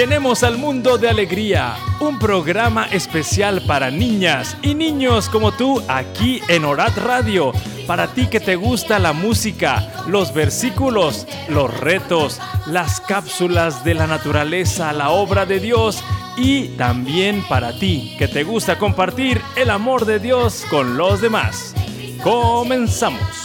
[0.00, 6.40] Llenemos al mundo de alegría, un programa especial para niñas y niños como tú aquí
[6.48, 7.52] en Orat Radio.
[7.86, 14.06] Para ti que te gusta la música, los versículos, los retos, las cápsulas de la
[14.06, 16.02] naturaleza, la obra de Dios
[16.38, 21.74] y también para ti que te gusta compartir el amor de Dios con los demás.
[22.22, 23.39] Comenzamos.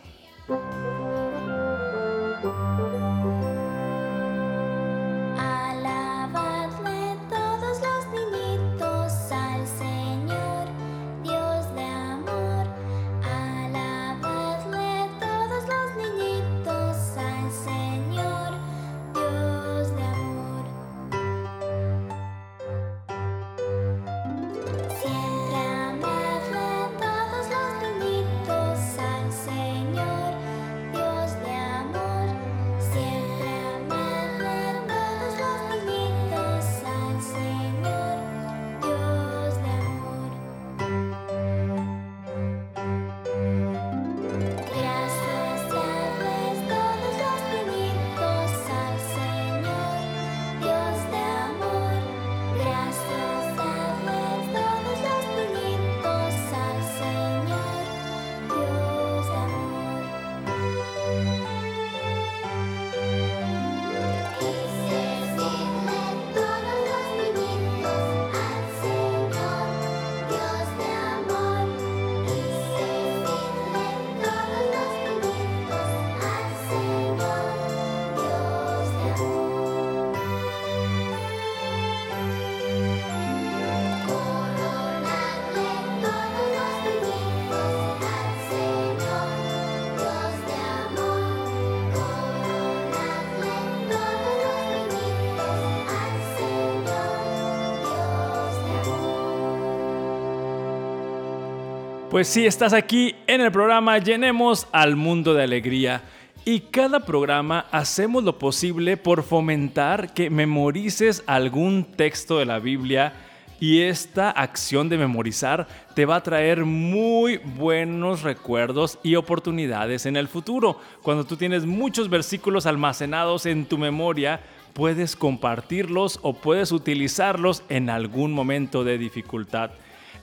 [102.10, 106.03] Pues sí, estás aquí en el programa Llenemos al Mundo de Alegría.
[106.44, 113.12] Y cada programa hacemos lo posible por fomentar que memorices algún texto de la Biblia
[113.60, 120.16] y esta acción de memorizar te va a traer muy buenos recuerdos y oportunidades en
[120.16, 120.81] el futuro.
[121.03, 124.41] Cuando tú tienes muchos versículos almacenados en tu memoria,
[124.72, 129.70] puedes compartirlos o puedes utilizarlos en algún momento de dificultad.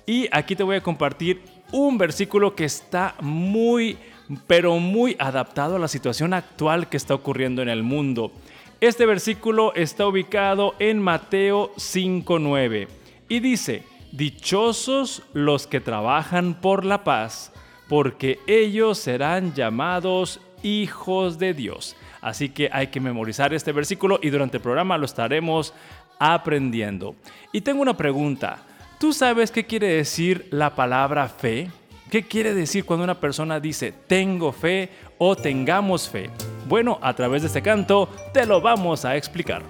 [0.06, 3.98] Y aquí te voy a compartir un versículo que está muy,
[4.48, 8.32] pero muy adaptado a la situación actual que está ocurriendo en el mundo.
[8.80, 12.88] Este versículo está ubicado en Mateo 5.9
[13.30, 17.52] y dice, Dichosos los que trabajan por la paz,
[17.90, 21.96] porque ellos serán llamados hijos de Dios.
[22.22, 25.74] Así que hay que memorizar este versículo y durante el programa lo estaremos
[26.20, 27.16] aprendiendo.
[27.52, 28.60] Y tengo una pregunta.
[29.00, 31.70] ¿Tú sabes qué quiere decir la palabra fe?
[32.10, 36.32] ¿Qué quiere decir cuando una persona dice tengo fe o tengamos fe?
[36.68, 39.62] Bueno, a través de este canto te lo vamos a explicar.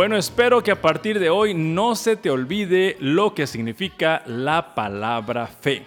[0.00, 4.74] Bueno, espero que a partir de hoy no se te olvide lo que significa la
[4.74, 5.82] palabra fe.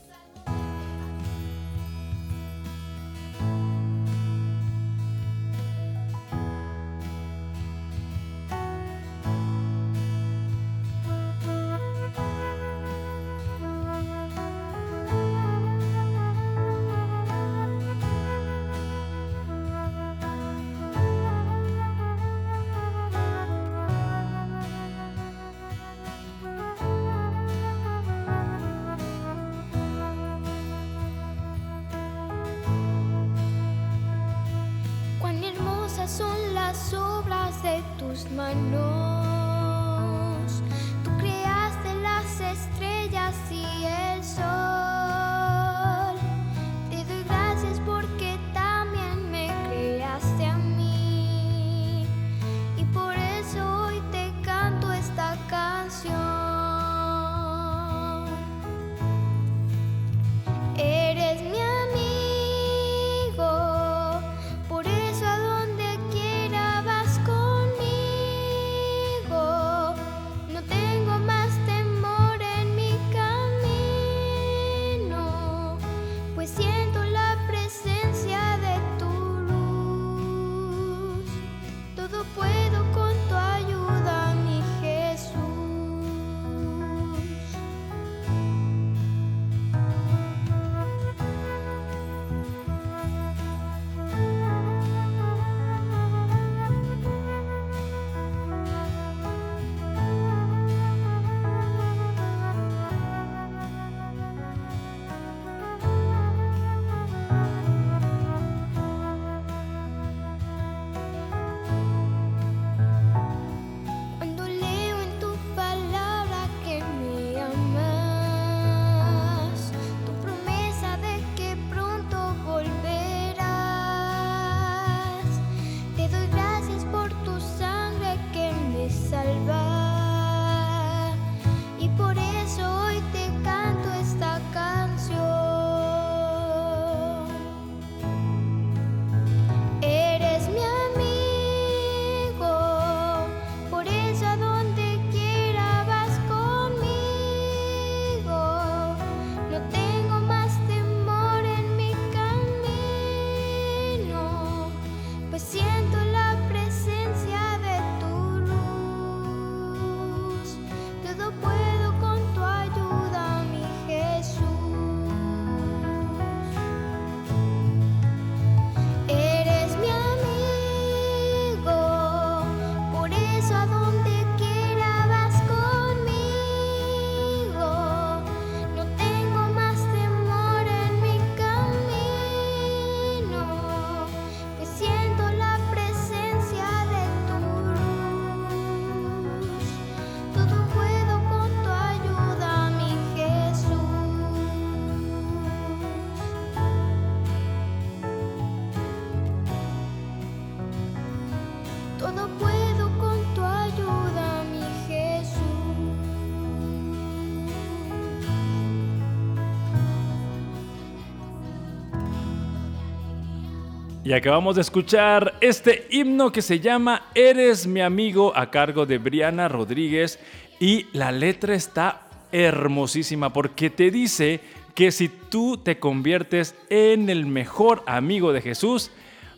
[214.09, 218.97] Y acabamos de escuchar este himno que se llama Eres mi amigo a cargo de
[218.97, 220.19] Briana Rodríguez
[220.59, 224.41] y la letra está hermosísima porque te dice
[224.75, 228.91] que si tú te conviertes en el mejor amigo de Jesús,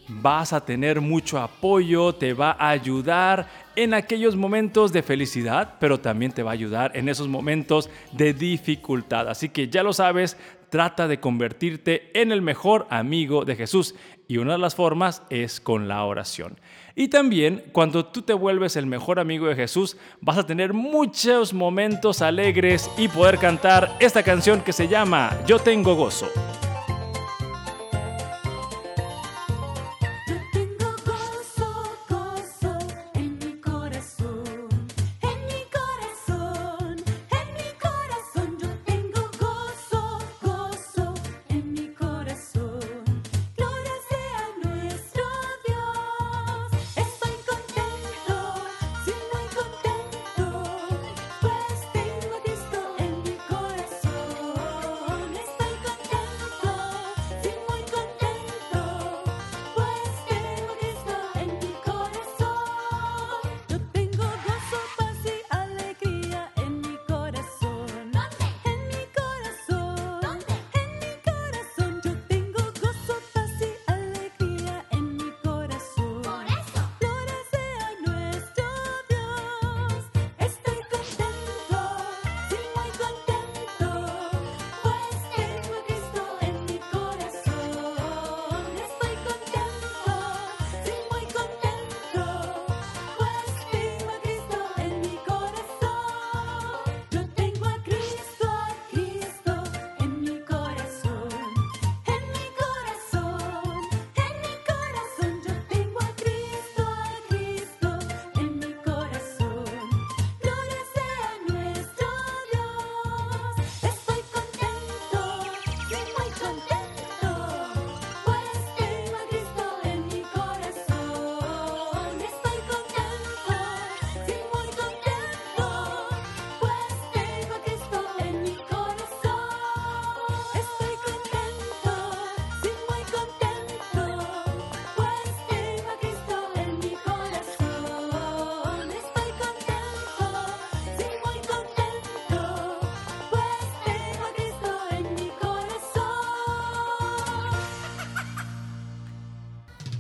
[0.06, 5.98] vas a tener mucho apoyo, te va a ayudar en aquellos momentos de felicidad, pero
[5.98, 9.28] también te va a ayudar en esos momentos de dificultad.
[9.28, 10.36] Así que ya lo sabes,
[10.70, 13.94] trata de convertirte en el mejor amigo de Jesús
[14.28, 16.58] y una de las formas es con la oración.
[16.94, 21.52] Y también cuando tú te vuelves el mejor amigo de Jesús, vas a tener muchos
[21.52, 26.28] momentos alegres y poder cantar esta canción que se llama Yo tengo gozo.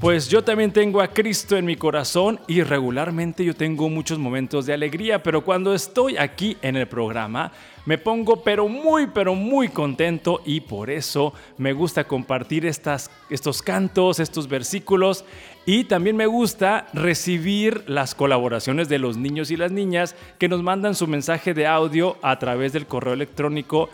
[0.00, 4.64] Pues yo también tengo a Cristo en mi corazón y regularmente yo tengo muchos momentos
[4.64, 7.52] de alegría, pero cuando estoy aquí en el programa
[7.84, 13.60] me pongo pero muy, pero muy contento y por eso me gusta compartir estas, estos
[13.60, 15.26] cantos, estos versículos.
[15.66, 20.62] Y también me gusta recibir las colaboraciones de los niños y las niñas que nos
[20.62, 23.90] mandan su mensaje de audio a través del correo electrónico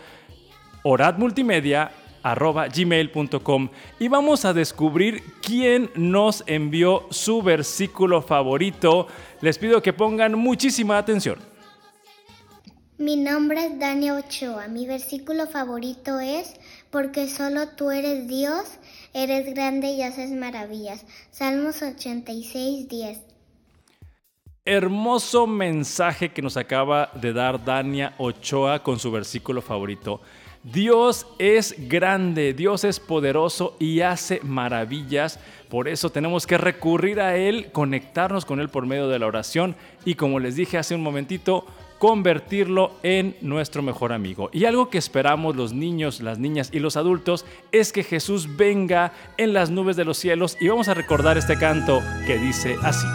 [0.83, 1.91] oradmultimedia
[2.31, 3.69] arroba gmail.com
[3.99, 9.07] y vamos a descubrir quién nos envió su versículo favorito.
[9.41, 11.37] Les pido que pongan muchísima atención.
[12.97, 14.67] Mi nombre es Dani Ochoa.
[14.67, 16.55] Mi versículo favorito es
[16.89, 18.63] Porque solo tú eres Dios,
[19.13, 21.05] eres grande y haces maravillas.
[21.29, 23.19] Salmos 86, 10.
[24.65, 30.19] Hermoso mensaje que nos acaba de dar Dania Ochoa con su versículo favorito.
[30.71, 35.39] Dios es grande, Dios es poderoso y hace maravillas.
[35.69, 39.75] Por eso tenemos que recurrir a Él, conectarnos con Él por medio de la oración
[40.03, 41.65] y como les dije hace un momentito,
[41.99, 44.49] convertirlo en nuestro mejor amigo.
[44.51, 49.13] Y algo que esperamos los niños, las niñas y los adultos es que Jesús venga
[49.37, 53.07] en las nubes de los cielos y vamos a recordar este canto que dice así.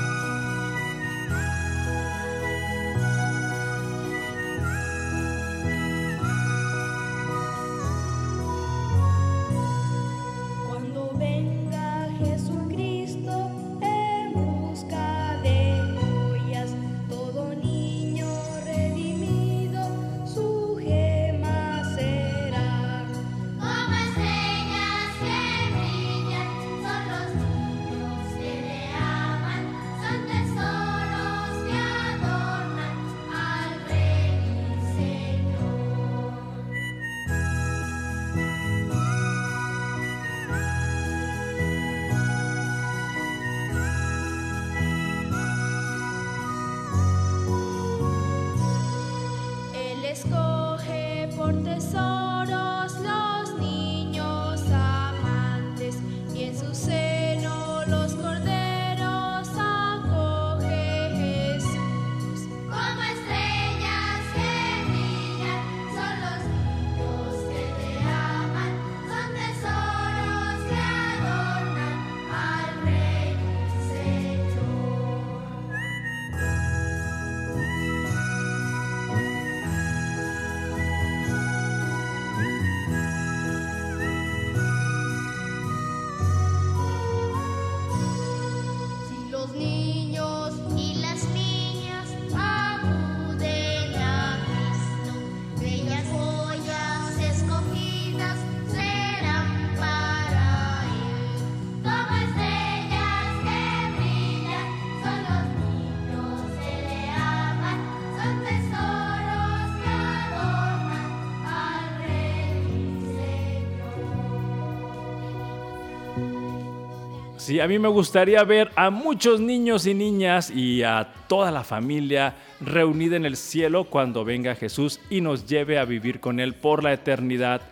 [117.43, 121.65] Sí, a mí me gustaría ver a muchos niños y niñas y a toda la
[121.65, 126.55] familia reunida en el cielo cuando venga Jesús y nos lleve a vivir con Él
[126.55, 127.63] por la eternidad.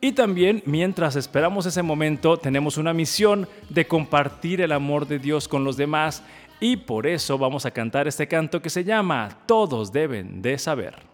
[0.00, 5.46] Y también, mientras esperamos ese momento, tenemos una misión de compartir el amor de Dios
[5.46, 6.24] con los demás
[6.58, 11.11] y por eso vamos a cantar este canto que se llama Todos deben de saber.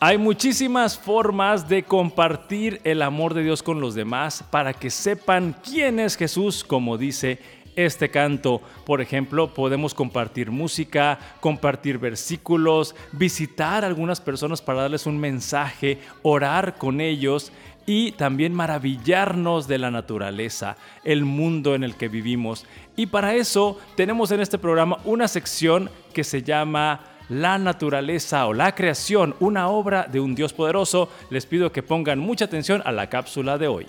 [0.00, 5.56] Hay muchísimas formas de compartir el amor de Dios con los demás para que sepan
[5.64, 7.40] quién es Jesús, como dice
[7.74, 8.62] este canto.
[8.86, 15.98] Por ejemplo, podemos compartir música, compartir versículos, visitar a algunas personas para darles un mensaje,
[16.22, 17.50] orar con ellos
[17.84, 22.66] y también maravillarnos de la naturaleza, el mundo en el que vivimos.
[22.94, 28.54] Y para eso tenemos en este programa una sección que se llama la naturaleza o
[28.54, 32.92] la creación, una obra de un Dios poderoso, les pido que pongan mucha atención a
[32.92, 33.86] la cápsula de hoy.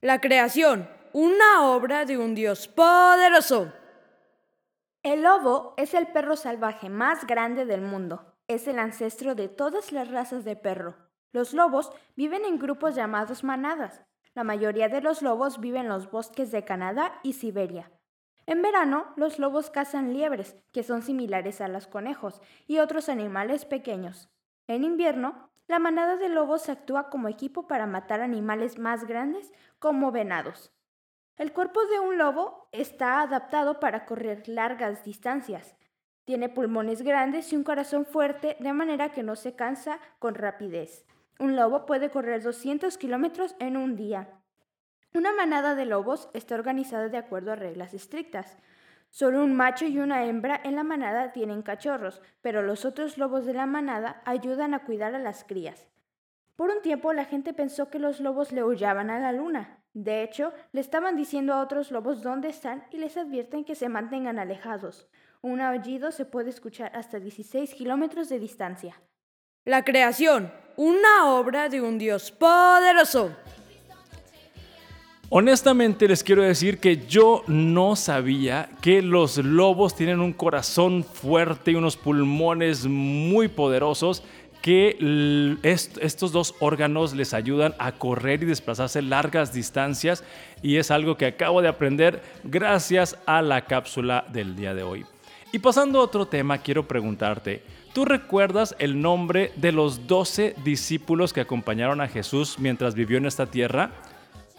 [0.00, 3.72] La creación, una obra de un Dios poderoso.
[5.02, 8.34] El lobo es el perro salvaje más grande del mundo.
[8.48, 10.96] Es el ancestro de todas las razas de perro.
[11.32, 14.02] Los lobos viven en grupos llamados manadas.
[14.34, 17.90] La mayoría de los lobos viven en los bosques de Canadá y Siberia.
[18.46, 23.64] En verano, los lobos cazan liebres, que son similares a los conejos, y otros animales
[23.64, 24.28] pequeños.
[24.66, 30.12] En invierno, la manada de lobos actúa como equipo para matar animales más grandes, como
[30.12, 30.72] venados.
[31.36, 35.76] El cuerpo de un lobo está adaptado para correr largas distancias.
[36.24, 41.06] Tiene pulmones grandes y un corazón fuerte, de manera que no se cansa con rapidez.
[41.38, 44.43] Un lobo puede correr 200 kilómetros en un día.
[45.16, 48.58] Una manada de lobos está organizada de acuerdo a reglas estrictas.
[49.10, 53.46] Solo un macho y una hembra en la manada tienen cachorros, pero los otros lobos
[53.46, 55.86] de la manada ayudan a cuidar a las crías.
[56.56, 59.78] Por un tiempo la gente pensó que los lobos le huyaban a la luna.
[59.92, 63.88] De hecho, le estaban diciendo a otros lobos dónde están y les advierten que se
[63.88, 65.06] mantengan alejados.
[65.42, 69.00] Un aullido se puede escuchar hasta 16 kilómetros de distancia.
[69.64, 73.36] La creación, una obra de un Dios poderoso.
[75.30, 81.72] Honestamente les quiero decir que yo no sabía que los lobos tienen un corazón fuerte
[81.72, 84.22] y unos pulmones muy poderosos
[84.60, 90.24] que estos dos órganos les ayudan a correr y desplazarse largas distancias
[90.62, 95.04] y es algo que acabo de aprender gracias a la cápsula del día de hoy.
[95.52, 97.62] Y pasando a otro tema, quiero preguntarte,
[97.94, 103.26] ¿Tú recuerdas el nombre de los doce discípulos que acompañaron a Jesús mientras vivió en
[103.26, 103.92] esta tierra?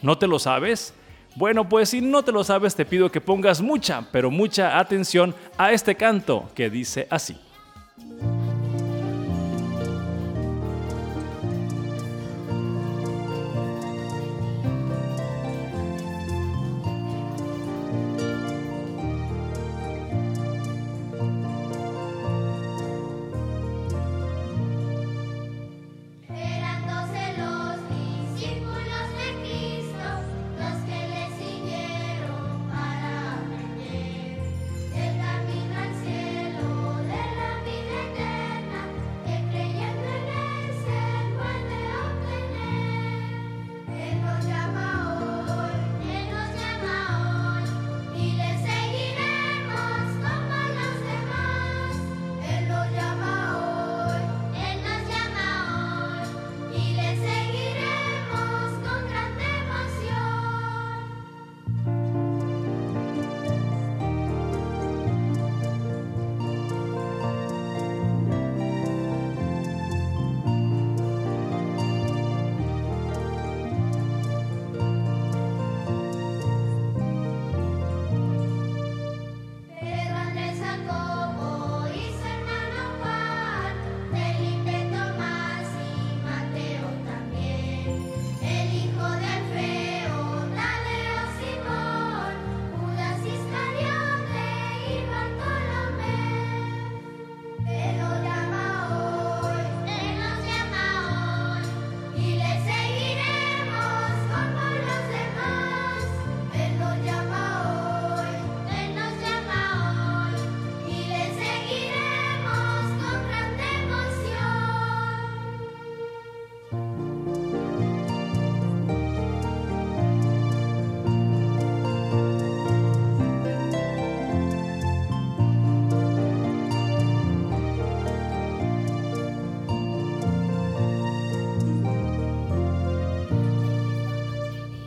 [0.05, 0.93] ¿No te lo sabes?
[1.35, 5.33] Bueno, pues si no te lo sabes, te pido que pongas mucha, pero mucha atención
[5.57, 7.35] a este canto que dice así.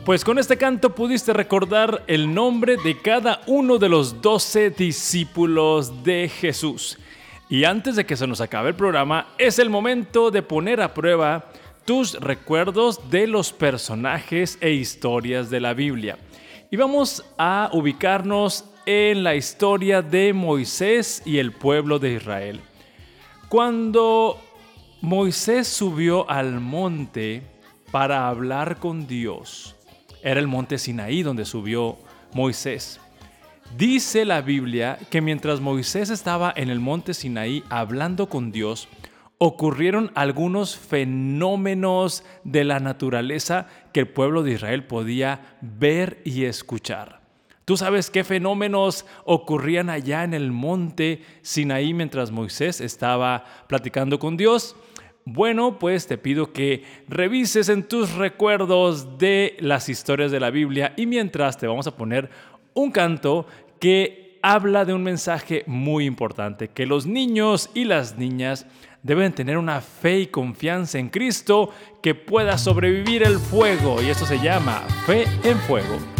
[0.09, 6.03] Pues con este canto pudiste recordar el nombre de cada uno de los doce discípulos
[6.03, 6.97] de Jesús.
[7.47, 10.95] Y antes de que se nos acabe el programa, es el momento de poner a
[10.95, 11.51] prueba
[11.85, 16.17] tus recuerdos de los personajes e historias de la Biblia.
[16.71, 22.61] Y vamos a ubicarnos en la historia de Moisés y el pueblo de Israel.
[23.47, 24.41] Cuando
[25.01, 27.43] Moisés subió al monte
[27.91, 29.75] para hablar con Dios,
[30.23, 31.97] era el monte Sinaí donde subió
[32.33, 32.99] Moisés.
[33.77, 38.87] Dice la Biblia que mientras Moisés estaba en el monte Sinaí hablando con Dios,
[39.37, 47.19] ocurrieron algunos fenómenos de la naturaleza que el pueblo de Israel podía ver y escuchar.
[47.63, 54.37] ¿Tú sabes qué fenómenos ocurrían allá en el monte Sinaí mientras Moisés estaba platicando con
[54.37, 54.75] Dios?
[55.31, 60.93] Bueno, pues te pido que revises en tus recuerdos de las historias de la Biblia
[60.97, 62.31] y mientras te vamos a poner
[62.73, 63.45] un canto
[63.79, 68.65] que habla de un mensaje muy importante, que los niños y las niñas
[69.03, 71.69] deben tener una fe y confianza en Cristo
[72.01, 76.18] que pueda sobrevivir el fuego y eso se llama fe en fuego.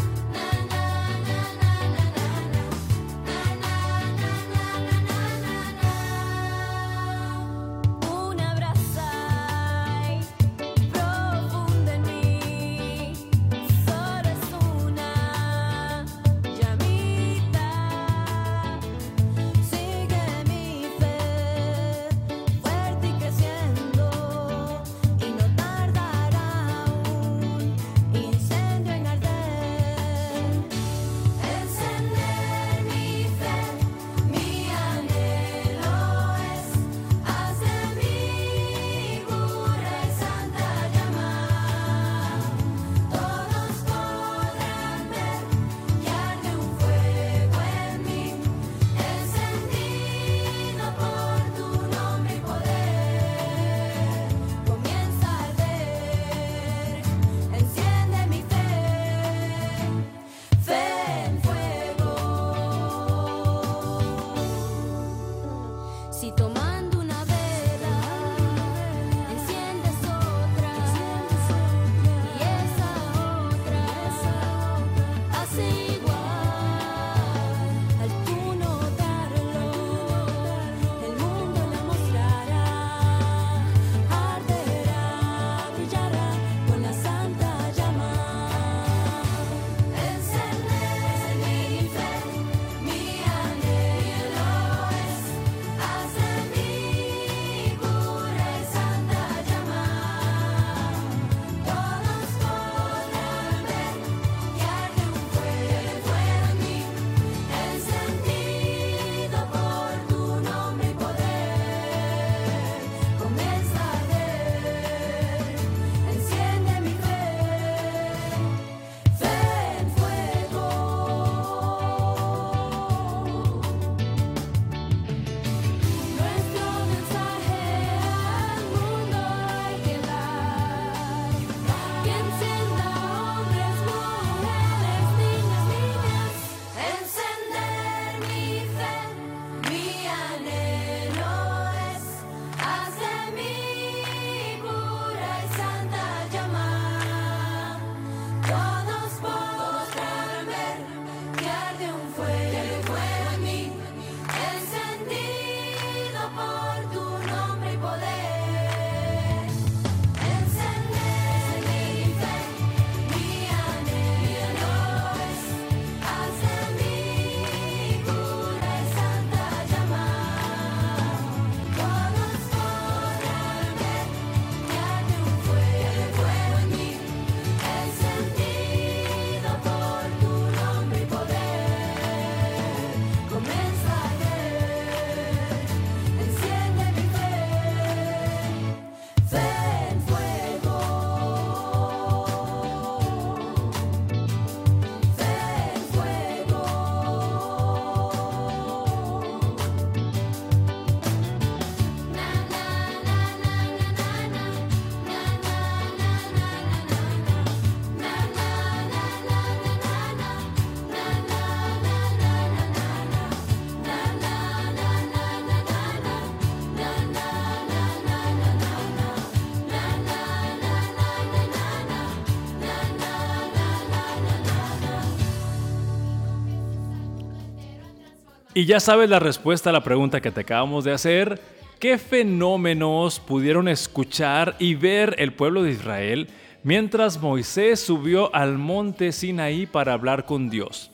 [228.59, 231.39] Y ya sabes la respuesta a la pregunta que te acabamos de hacer.
[231.79, 236.27] ¿Qué fenómenos pudieron escuchar y ver el pueblo de Israel
[236.61, 240.91] mientras Moisés subió al monte Sinaí para hablar con Dios?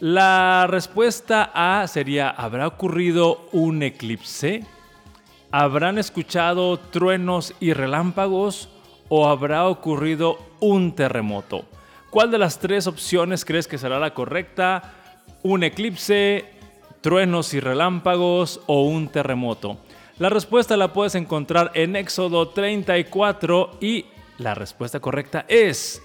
[0.00, 4.62] La respuesta A sería, ¿habrá ocurrido un eclipse?
[5.50, 8.68] ¿Habrán escuchado truenos y relámpagos?
[9.08, 11.64] ¿O habrá ocurrido un terremoto?
[12.10, 14.92] ¿Cuál de las tres opciones crees que será la correcta?
[15.42, 16.60] ¿Un eclipse,
[17.02, 19.76] truenos y relámpagos o un terremoto?
[20.18, 24.06] La respuesta la puedes encontrar en Éxodo 34 y
[24.38, 26.02] la respuesta correcta es...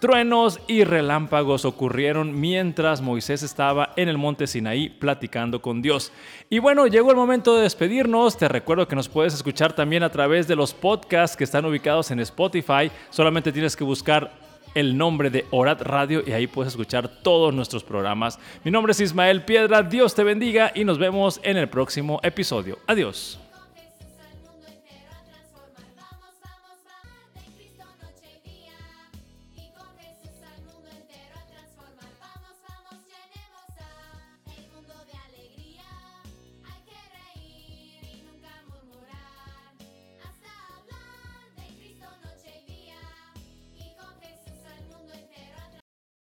[0.00, 6.12] Truenos y relámpagos ocurrieron mientras Moisés estaba en el monte Sinaí platicando con Dios.
[6.48, 8.36] Y bueno, llegó el momento de despedirnos.
[8.36, 12.12] Te recuerdo que nos puedes escuchar también a través de los podcasts que están ubicados
[12.12, 12.92] en Spotify.
[13.10, 14.30] Solamente tienes que buscar
[14.74, 18.38] el nombre de Orat Radio y ahí puedes escuchar todos nuestros programas.
[18.64, 22.78] Mi nombre es Ismael Piedra, Dios te bendiga y nos vemos en el próximo episodio.
[22.86, 23.38] Adiós.